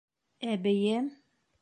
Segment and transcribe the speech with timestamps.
[0.55, 1.13] Әбейем?